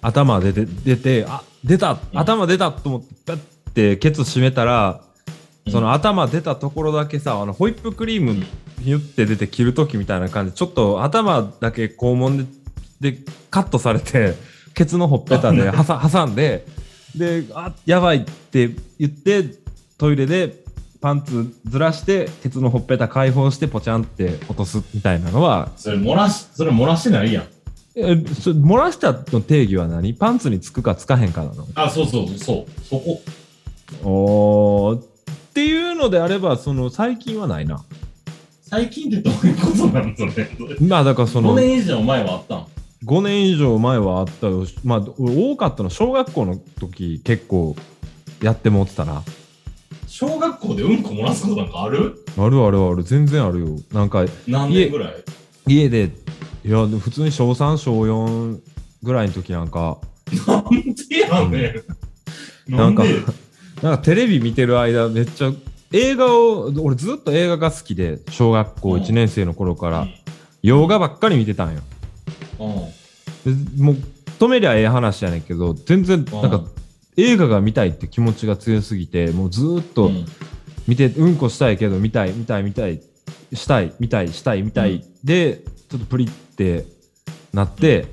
[0.03, 3.38] 頭出て出てあ出たうん頭出たと思ってパッ
[3.72, 5.06] てケツ閉めたら、うん
[5.69, 8.35] その頭出たところだけさあのホイップクリーム
[8.83, 12.45] ヒュッて出て切る時みたいな感じでちょっと頭だけ肛門で
[13.01, 13.19] で
[13.51, 14.35] カットされて
[14.75, 16.67] ケツのほっぺたで挟んで
[17.15, 19.45] であやばいって言って
[19.99, 20.65] トイレで
[21.01, 27.45] パンツずらしてケツのほっぺた解放してポチャンって落とすみたいなのはそれ漏らし、それ漏らしてないやん。
[27.97, 30.15] えそ漏らしたの定義は何？
[30.15, 31.67] パンツにつくかつかへんかなの？
[31.75, 32.83] あ、そうそうそう。
[32.83, 33.23] そこ。
[34.05, 35.03] おー
[35.57, 37.83] っていうのであればその最近はないな。
[38.61, 40.51] 最近ってどういうことなんそれ。
[40.87, 42.66] まあだからそ5の年以上前はあったん
[43.07, 47.75] ？5年以上前はあったよまあ俺多かったの小学校の時結構
[48.42, 49.23] やってもってたな。
[50.07, 52.23] 小学校でうんこ漏らすことなんかある？
[52.37, 53.03] あるあるある。
[53.03, 53.69] 全然あるよ。
[53.92, 55.14] なんか何年ぐらい？
[55.66, 56.11] 家で
[56.66, 58.61] いや普通に小3小4
[59.03, 59.97] ぐらいの時なんか。
[60.47, 61.83] なんでやね
[62.69, 62.77] ん。
[62.77, 63.14] なんかで？
[63.83, 65.53] なんかテレビ見てる間めっちゃ
[65.93, 70.09] 映画を俺ずっと映画が好きで小学校1年生の頃から
[70.62, 71.81] 洋画ばっかり見てたんよ。
[72.59, 73.77] うん。
[73.77, 73.97] でもう
[74.39, 76.65] 止めりゃええ話やねんけど全然なんか
[77.17, 80.27] 映画が見たいって気持ちが強すぎてもうずーっとうん。
[80.87, 83.03] 見てうんこしたいけど見たい見たい見たい
[83.53, 86.85] したい見たいしたい見たい、でちょっとプリって
[87.53, 88.07] なって、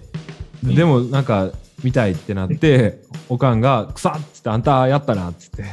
[0.63, 0.76] うん。
[0.76, 1.52] でもなんか
[1.84, 5.63] 見たいってなっておかんが「くさっ!」つって「あんたやったな」っつって。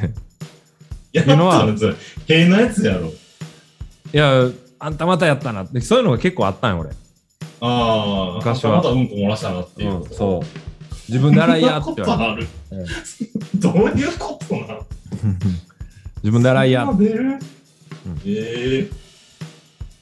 [1.12, 1.66] いや、いうのは。
[1.66, 1.96] やつ、
[2.29, 3.09] 変なやつやろ。
[3.11, 3.12] 「い
[4.12, 5.81] やあんたまたやったな」って。
[5.81, 6.90] そういうのが結構あったんよ俺、
[7.61, 8.77] ああ、昔は。
[8.77, 10.03] またうんこ漏らしたなっていう。
[10.03, 10.46] うん、そう。
[11.09, 12.46] 自分で洗いやって言われ。
[13.57, 14.87] どういうことなの？
[16.23, 17.38] 自分で洗いやそんな出る？
[18.27, 18.90] ええ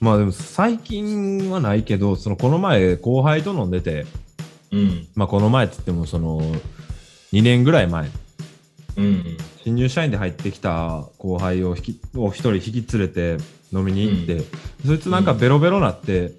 [0.01, 4.07] まあでも最近はないけどそのこの前後輩と飲んでて
[4.72, 5.07] うん。
[5.14, 6.40] まあこの前っつってもその
[7.33, 8.11] 2年ぐらい前。
[8.96, 9.37] うん。
[9.64, 13.37] 新入社員で入ってきた後輩を引きを一人引き連れて
[13.72, 14.42] 飲みに行って、
[14.87, 16.33] そいつなんかベロベロなって、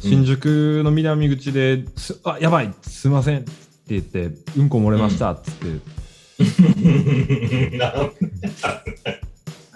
[0.00, 3.50] 新宿の南口です「あやばいすいません」って
[3.88, 5.96] 言って「うんこ漏れました」っつって。
[7.78, 8.12] なん「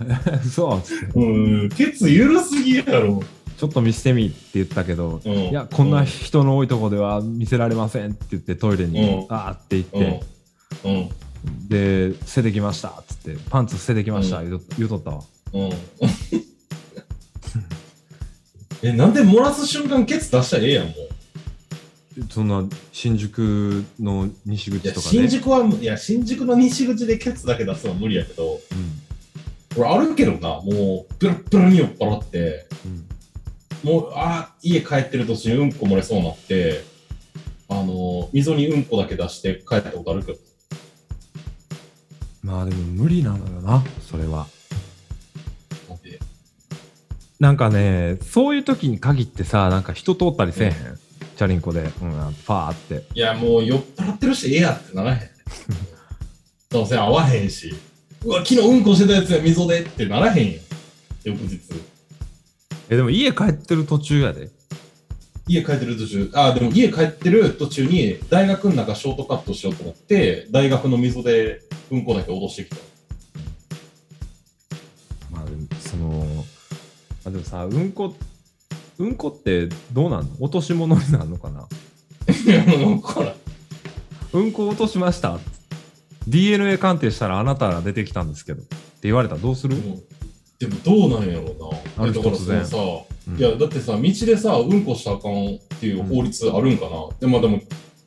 [0.45, 1.07] 嘘」っつって。
[1.15, 3.23] うん、ケツゆるすぎやろ。
[3.61, 9.85] 「ちょっと見せてみ」って言ったけど「うんいやこんな人の多いとこでは見せられません」って言ってトイレにうん「あー」ってうん。
[9.93, 10.27] 言って、
[10.85, 11.69] うん。
[11.69, 15.23] で「捨ててきました」っつって「パンツ捨ててきました」う言うと言うとったわ。
[15.53, 15.71] うん。
[18.83, 20.95] え、なんで漏らす瞬間ケツ出したらええやん、もう。
[22.31, 25.13] そんな新宿の西口とかね。
[25.13, 29.01] 新宿は、いや、新宿の西口でケツだけ出すのは無理やけど、うん
[29.77, 33.07] 俺あるけどな、もう、プラップラに酔っ払って、うん
[33.83, 36.85] もう、あー家帰ってる途中にうんこ漏れそうになって、
[37.69, 40.39] あの、溝にうんこだけ出して帰ったことあるけど、
[42.43, 44.47] まあでも無理なのよな、それは。
[45.89, 46.19] なんで？
[47.39, 50.73] なんかね、そういう時に限ってさ、なんか人通ったりせえへん？
[51.37, 53.05] チャリンコで、うん、ファーって。
[53.15, 55.21] いや、もう酔っ払ってるし、ええやってならへん。
[56.71, 57.75] どうせ合わへんし、
[58.25, 60.59] うわ、昨日うんこしてたやつや、溝でってならへんよ。
[61.25, 61.61] 翌日。
[62.91, 64.51] え、でも家帰ってる途中やで。
[65.47, 72.77] 家帰ってる途中、あ、でも家帰ってる途中に大学の中ショートカットしようと思って、大学の溝でうんこだけ落としてきた。
[75.31, 76.45] まあでも、その、
[77.25, 78.15] あでもさ、うんこ、
[78.99, 80.31] うんこってどうなんの？
[80.41, 81.69] 落とし物になるのかな？
[82.45, 83.35] いや、もうこら。
[84.33, 85.39] うんこ落としました
[86.27, 88.63] ？DNA 鑑定したらあなたが出てきたんですけど。
[88.63, 90.03] って言われたらどうする、もう
[90.61, 91.57] でもどうなんやろ
[91.99, 92.13] うな。
[92.13, 97.09] だからさ、うんいや、だってさ、道でさ、うんこしたらあかんっていう法律あるんかな。
[97.19, 97.61] でも、でも、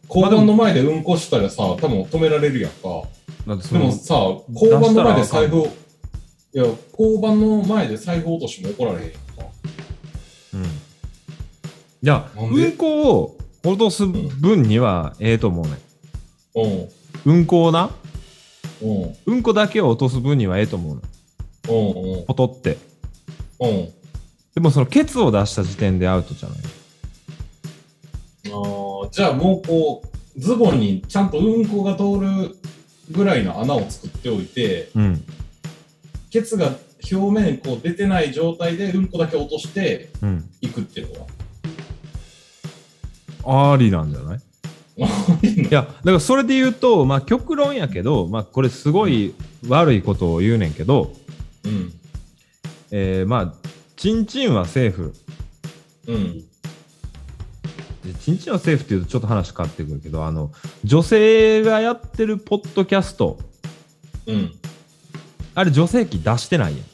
[0.07, 3.03] 交番の前でうんこしたらさ、多分止められるやんか。
[3.47, 4.15] でもさ、
[4.53, 5.55] 交番の前で財布
[6.53, 9.21] 出を、いや、交番の前で財布落としても怒られへんやんか。
[10.53, 10.63] うん。
[10.63, 10.67] い
[12.01, 15.71] や、うんこを落とす分にはええと思うね。
[17.25, 17.33] うん。
[17.33, 17.89] うんこをな、
[18.81, 19.15] うん。
[19.25, 21.01] うんこだけを落とす分にはええと思うの。
[21.69, 21.75] うん。
[22.19, 22.25] うん。
[22.25, 22.77] ポトって。
[23.59, 23.89] うん。
[24.55, 26.57] でもそのケツを出した時点でアウトじゃない？
[28.45, 32.55] あーじゃあもうこう、ズボンにちゃんとうんこが通る
[33.11, 35.23] ぐらいの穴を作っておいて、うん。
[36.29, 36.71] ケツが
[37.11, 40.49] 表面こう出てない状態でうんこだけ落としてうん。
[40.61, 41.09] いくっていう
[43.45, 44.39] のありなんじゃない？
[44.97, 45.07] は。
[45.43, 49.33] いや、だからそれで言うと、まあ極論やけど、まあこれすごい
[49.67, 51.13] 悪いことを言うねんけど、
[51.65, 51.93] うん。
[52.91, 53.53] えー、まあ、
[53.95, 55.13] チンチンはセーフ。
[56.07, 56.39] うん。
[58.03, 60.51] でチンチンはセーフっていうとちょっと話変わってくるけど、あの、
[60.83, 63.39] 女性がやってるポッドキャスト、
[64.27, 64.51] うん。
[65.55, 66.85] あれ女性器出してないやん。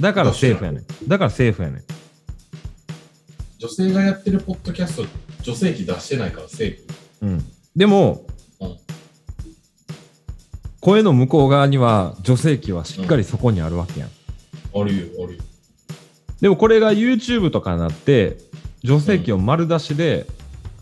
[0.00, 0.84] だからセーフやねん。
[1.06, 1.82] だからセーフやねん。
[3.58, 5.06] 女性がやってるポッドキャスト、
[5.42, 7.26] 女性器出してないからセーフ。
[7.26, 7.44] うん。
[7.76, 8.37] でも、うん
[10.80, 14.10] 声の向こう側には女性器はしっかりそこにあるわけやん。
[14.74, 15.42] あるよ、あるよ。
[16.40, 18.36] でもこれが YouTube とかになって、
[18.84, 20.26] 女性器を丸出しで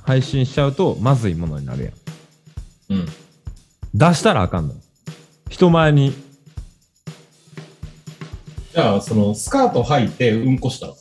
[0.03, 1.93] 配信しちゃうとまずいものになるやん
[2.91, 3.07] うん。
[3.95, 4.75] 出したらあかんの
[5.49, 6.13] 人前に
[8.75, 10.93] じゃあ、その、スカート履いてうんこしたら？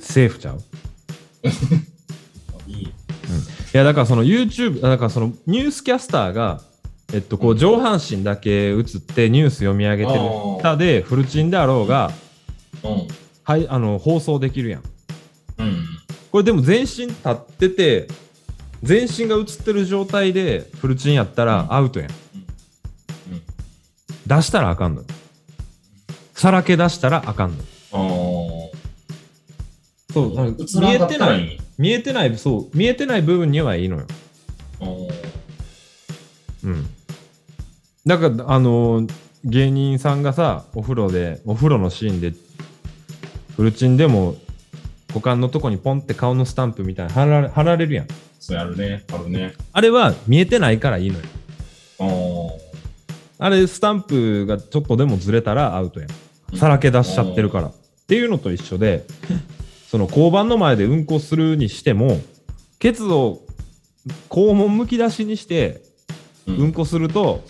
[0.00, 0.58] セーフちゃう？
[2.66, 2.82] いい。
[2.82, 2.92] い
[3.72, 6.60] やだからその YouTube だからそのニュースキャスターが
[7.12, 10.20] えっとこう上半身だけ映ってニュース読み上げてる
[10.60, 12.10] 下でフルチンであろうが
[12.84, 13.08] うん。
[13.42, 14.82] はいあの放送できるやん。
[15.58, 15.86] うん。
[16.30, 18.08] これでも全身立ってて
[18.82, 23.42] 全身が映ってる状態でフルチンやったらアウトやん、うん。
[24.26, 25.06] 出したらあかんのよ。
[26.34, 27.64] さらけ出したらあかんの
[30.12, 30.52] そうなんあ。
[30.52, 31.58] か見えてない。
[31.78, 34.06] 見えてないそう見えてない部分にはいいのよ。
[34.80, 35.08] あー
[38.14, 38.20] うん。
[38.20, 42.32] だから、あのー芸人さんがさ、お風呂で、お風呂のシーンで、
[43.56, 44.36] フルチンでも、
[45.08, 48.06] 股間のとこにポンって顔のスタンプみたいな貼られ貼られるやん。
[48.40, 49.04] そうやるね。
[49.12, 49.54] あるね。
[49.72, 51.24] あれは見えてないからいいのよ。
[53.38, 56.56] あれ、スタンプがちょっとでもずれたらアウトやん。
[56.56, 57.66] さらけ出しちゃってるから。
[57.68, 57.72] っ
[58.08, 59.06] ていうのと一緒で、
[59.88, 62.20] その交番の前で運行するにしても、
[62.78, 63.40] ケツを
[64.28, 65.80] 肛門むき出しにして、
[66.46, 67.44] ううんこすると、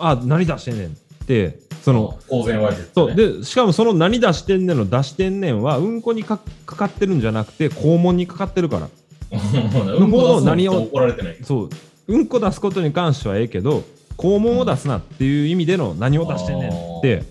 [0.00, 0.90] あ、何出してんねんっ
[1.26, 8.88] て、その、公然わいせつ、そう、で、しかもその何出してんねんの出してんねんは、うんこにかかかってるんじゃなくて、肛門にかかってるから。
[9.32, 11.36] うんこ出すの何を怒られてない。
[11.42, 11.70] そう、
[12.08, 13.84] うんこ出すことに関してはええけど、
[14.16, 17.22] 肛門を出すなっていう意味での何を出してんねんって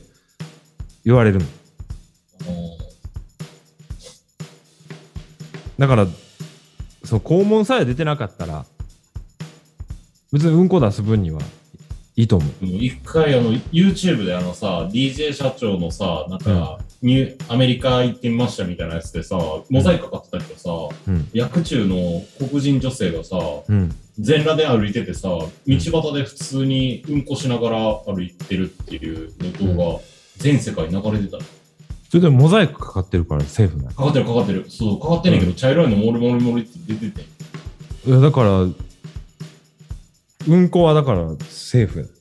[1.05, 1.45] 言われるの。
[5.77, 6.08] だから、
[7.05, 8.65] そう、肛門さえ出てなかったら、
[10.32, 11.41] 別にうんこ出す分には
[12.19, 12.65] いいと思う。
[12.65, 19.38] うん一回あの YouTube であのさ DJ 社長のさなんか、ニューアメリカ行ってみましたみたいなやつでさ
[19.69, 21.29] モザイクかかってたけどさ、うん。
[21.32, 23.38] 薬中の黒人女性がさ
[23.69, 23.95] うん。
[24.19, 29.99] 全裸で歩いててさ道端で普通にうんこしながら歩いてるっていうの動画、
[30.38, 31.43] 全世界に流れてたの。
[32.10, 33.89] それでもモザイクかかってるからセーフなの。
[33.91, 34.65] かかってるかかってる。
[34.67, 37.21] そうかかってんねんけど、茶色いのモリモリモリって出てて。
[38.08, 38.67] いやだから、
[40.47, 42.06] うんこはだからセーフや。
[42.06, 42.15] だか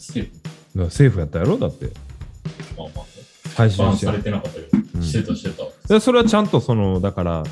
[0.00, 0.30] ステッ
[0.74, 1.58] プらセーフやったやろ？
[1.58, 1.86] だって。
[2.76, 3.04] まあまあ
[3.54, 4.06] 配信して。
[4.06, 5.64] されてなかったけど、うんしてたしてた。
[5.88, 7.44] でそれはちゃんとその、だから、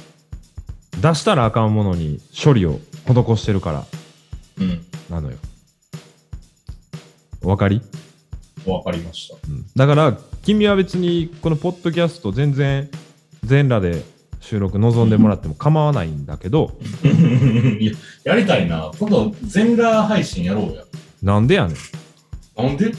[1.00, 3.84] 出したらあかんものに処理を施してるから。
[4.58, 4.84] うん。
[5.10, 5.36] なのよ。
[7.42, 7.82] お分かり、
[8.66, 9.36] わかりました。
[9.48, 12.88] うん、だから、君は別にこのポッドキャスト全然
[13.42, 14.04] 全裸で
[14.42, 16.76] 収録望んでもらっても構わないんだけど、
[17.80, 17.92] いや、
[18.24, 18.90] やりたいな。
[18.98, 20.84] 今度、全裸配信やろうや。
[21.22, 21.74] なんでやね
[22.56, 22.86] なんで？
[22.86, 22.92] ん。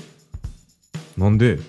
[1.17, 1.59] なんで？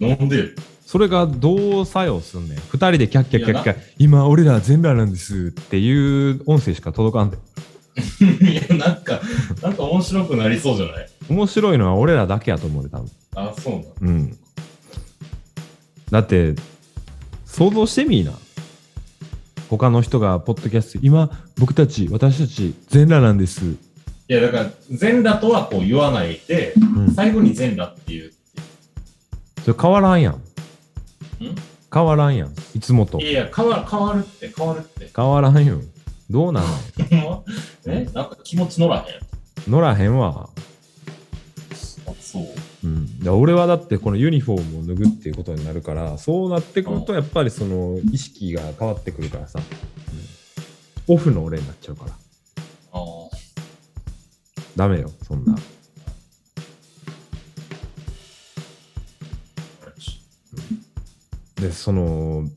[0.00, 0.50] なんで？
[0.84, 2.58] それがどう作用すんねん。
[2.68, 7.38] 二人でキャッキャッキャッキいャ、今俺ら全裸なんですっていう音声しか届かんで。
[8.50, 9.20] いや、なんか、
[9.62, 11.08] なんか面白くなりそうじゃない？
[11.28, 13.10] 面白いのは俺らだけやと思うで、多分。
[13.36, 13.84] あ、そうなの。
[14.00, 14.36] うん。
[16.10, 16.54] だって、
[17.46, 18.32] 想像してみいな。
[19.68, 23.64] 他の人がポッドキャスト、今、僕たち、私たち、全裸なんです。
[23.64, 23.76] い
[24.28, 27.10] や、だから、全裸とはこう言わないで、うん。
[27.12, 28.32] 最後に全裸っていう。
[29.64, 30.40] それ変わらんやん。
[31.92, 32.54] 変わらんやん。
[32.74, 33.24] いつもとい。
[33.24, 35.10] やいや、変わ変わるって、変わるって。
[35.14, 35.80] 変わらんよ。
[36.28, 36.64] どうなん
[37.10, 37.44] の？
[37.86, 38.08] え？
[38.12, 39.18] なんか気持ち乗らへ
[39.68, 39.70] ん？
[39.70, 40.48] 乗らへんわ。
[42.06, 42.44] あ、そう。
[42.86, 43.18] うん。
[43.20, 49.58] で俺はだってこのユニフォームを脱ぐっていうことになるから、そうなってくると、やっぱりその意識が変わってくるからさ。
[49.58, 50.26] うん
[51.08, 52.10] オフの俺になっちゃうから。
[52.10, 53.02] ああ。
[54.74, 55.56] ダメよ、そんな。
[61.60, 62.48] で、その、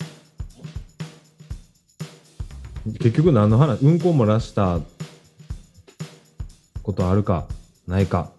[2.85, 4.79] 結局何の話、うんこ漏らした
[6.81, 7.47] ことあるか、
[7.87, 8.31] ないか。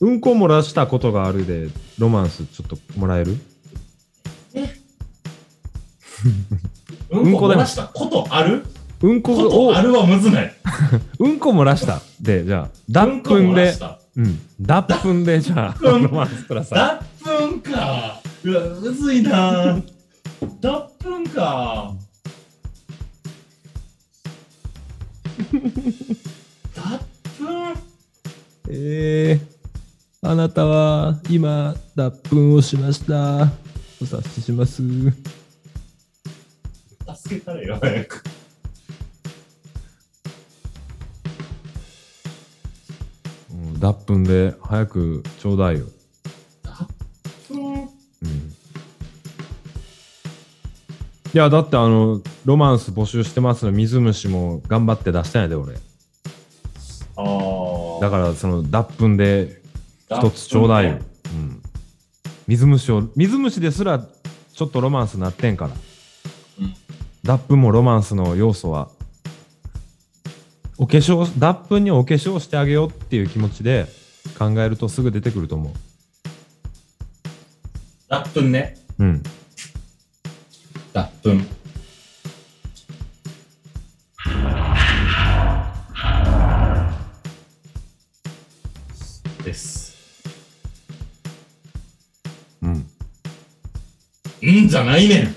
[0.00, 3.36] うんこ漏らしたことがあるで、ロマンスちょっともらえる？
[7.10, 8.64] うんこ漏らしたことある？
[9.02, 9.34] うんこ
[9.66, 10.54] をあ、るはむずない。
[11.18, 12.00] うんこ漏らした。
[12.20, 13.74] で、じゃあ、脱粉で。
[14.16, 16.78] うん、脱粉で、じゃあ、うんロマンスください。
[17.24, 18.20] 脱粉か。
[18.44, 19.80] うわ、むずいな。
[20.60, 20.70] 脱
[21.02, 21.92] 粉か。
[26.74, 26.98] 脱
[27.38, 27.44] 粉？
[28.70, 29.53] えー、
[30.26, 33.52] あなたは今、脱粉をしました。
[34.00, 34.82] お察しします。
[34.82, 35.12] 助
[37.28, 38.24] けたらよ、早く。
[43.50, 45.84] うん脱粉で早くちょうだいよ。
[46.62, 46.86] 脱
[47.50, 47.54] 粉？
[48.22, 48.54] うん。
[51.34, 57.22] いや、だってあの、ロマンス募集してますの水虫も頑張って出したんやで俺あ
[57.98, 58.00] あ。
[58.00, 59.62] だからその脱粉で
[60.10, 61.62] 一つちょうだいよ、ねうん、
[62.46, 65.70] 水虫を水虫ですらちょっとロマンスなってんから、
[66.60, 66.74] うん
[67.24, 68.90] 脱粉もロマンスの要素は
[70.76, 73.86] お化粧脱粉にお化粧してあげようっていう気持ちで
[74.38, 75.72] 考えるとすぐ出てくると思
[78.08, 78.76] 脱粉ね。
[78.98, 79.22] ううん
[80.92, 81.30] 脱粉。
[81.30, 81.53] です。
[94.74, 95.36] じゃないねん。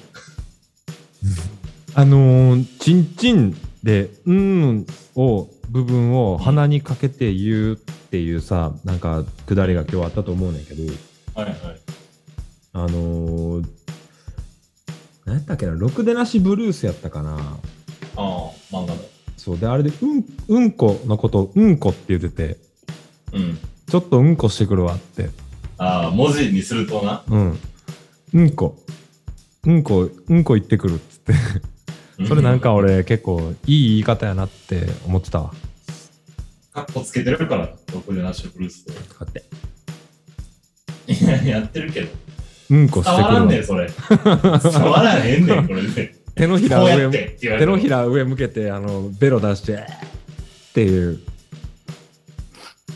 [1.93, 10.91] あのー、チンチンで「うん」を部分を鼻にかけて言うっていうさなんかくだりが今日あったと思うねんけど
[11.35, 11.55] はいはい。
[12.73, 13.65] あのー、
[15.25, 17.38] 何やったっけな「ろくでなしブルース」やったかなあ
[18.15, 19.01] あ、漫画だ。
[19.38, 22.57] そうであれでうんうんこのことをうんこって言ってて
[23.33, 23.59] うん。
[23.88, 25.29] ちょっとうんこしてくるわって
[25.77, 27.21] ああ、文字にするとな。
[27.29, 27.59] うん
[28.33, 28.75] うんこ
[29.68, 31.34] うんこうんこ言ってくるっつって
[32.26, 35.51] それなんか俺結構いい言い方やなって思ってたわ
[36.72, 38.93] かっこつけてるから、どこでなしブルースで。
[38.93, 39.43] こうやって
[41.11, 42.09] いや、やってるけど。
[42.70, 43.88] うんこしてくるわ伝わらんねん、それ。
[43.88, 46.15] 伝わらへんねん、これで。
[46.36, 49.78] 手のひら上こうやってって言われても手のひら上向けてあのベロ出してっ
[50.74, 51.20] ていう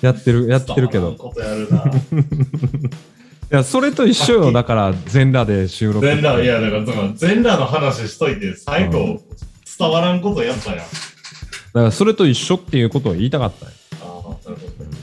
[0.02, 1.84] やってるやってるけど伝わらんことやるな。
[3.52, 9.20] いやそれと一緒よだから全裸で収録全裸、いや、だから、その全裸の話しといて、最後、うん
[9.80, 10.80] 伝わらんことやったやん。
[10.80, 13.72] だからそれと一緒っていうことを言いたかったよ
[14.04, 14.98] ああ、なるほどね。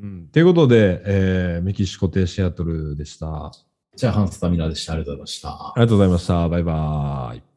[0.00, 3.26] うんということで、えーメキシコ亭シアトルでした。
[3.26, 3.52] あ
[3.96, 4.94] じゃあ、ハンスタミナでした。
[4.94, 5.72] ありがとうございました。
[5.76, 6.48] りがとうございました。
[6.48, 7.51] バイバーイ。